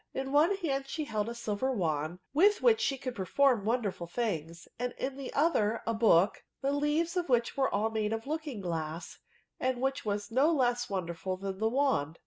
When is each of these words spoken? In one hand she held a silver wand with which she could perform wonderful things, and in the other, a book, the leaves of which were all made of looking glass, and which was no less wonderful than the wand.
In 0.15 0.31
one 0.31 0.55
hand 0.55 0.87
she 0.87 1.03
held 1.05 1.29
a 1.29 1.35
silver 1.35 1.71
wand 1.71 2.17
with 2.33 2.59
which 2.63 2.81
she 2.81 2.97
could 2.97 3.13
perform 3.13 3.65
wonderful 3.65 4.07
things, 4.07 4.67
and 4.79 4.93
in 4.93 5.15
the 5.15 5.31
other, 5.33 5.83
a 5.85 5.93
book, 5.93 6.43
the 6.63 6.71
leaves 6.71 7.15
of 7.15 7.29
which 7.29 7.55
were 7.55 7.69
all 7.71 7.91
made 7.91 8.11
of 8.11 8.25
looking 8.25 8.61
glass, 8.61 9.19
and 9.59 9.79
which 9.79 10.03
was 10.03 10.31
no 10.31 10.51
less 10.51 10.89
wonderful 10.89 11.37
than 11.37 11.59
the 11.59 11.69
wand. 11.69 12.17